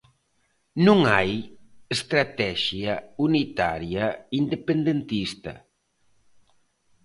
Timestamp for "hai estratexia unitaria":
1.13-4.05